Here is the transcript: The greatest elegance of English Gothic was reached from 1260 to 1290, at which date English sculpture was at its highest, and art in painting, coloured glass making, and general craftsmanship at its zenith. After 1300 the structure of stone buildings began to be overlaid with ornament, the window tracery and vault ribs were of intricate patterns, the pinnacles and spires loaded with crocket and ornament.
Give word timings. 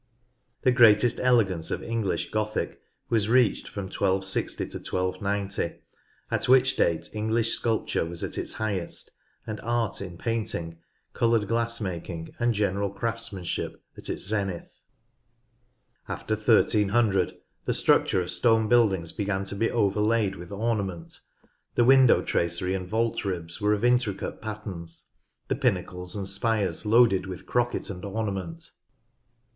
The 0.63 0.71
greatest 0.71 1.19
elegance 1.19 1.69
of 1.69 1.83
English 1.83 2.31
Gothic 2.31 2.81
was 3.09 3.29
reached 3.29 3.67
from 3.67 3.83
1260 3.83 4.65
to 4.69 4.77
1290, 4.79 5.79
at 6.31 6.47
which 6.49 6.75
date 6.75 7.11
English 7.13 7.51
sculpture 7.53 8.03
was 8.03 8.23
at 8.23 8.35
its 8.35 8.53
highest, 8.53 9.11
and 9.45 9.59
art 9.61 10.01
in 10.01 10.17
painting, 10.17 10.79
coloured 11.13 11.47
glass 11.47 11.79
making, 11.79 12.33
and 12.39 12.51
general 12.55 12.89
craftsmanship 12.89 13.79
at 13.95 14.09
its 14.09 14.25
zenith. 14.25 14.73
After 16.07 16.33
1300 16.33 17.35
the 17.65 17.71
structure 17.73 18.23
of 18.23 18.31
stone 18.31 18.67
buildings 18.67 19.11
began 19.11 19.43
to 19.43 19.55
be 19.55 19.69
overlaid 19.69 20.35
with 20.35 20.51
ornament, 20.51 21.19
the 21.75 21.85
window 21.85 22.23
tracery 22.23 22.73
and 22.73 22.87
vault 22.89 23.23
ribs 23.23 23.61
were 23.61 23.73
of 23.75 23.83
intricate 23.85 24.41
patterns, 24.41 25.09
the 25.47 25.55
pinnacles 25.55 26.15
and 26.15 26.27
spires 26.27 26.87
loaded 26.87 27.27
with 27.27 27.45
crocket 27.45 27.91
and 27.91 28.03
ornament. 28.03 28.67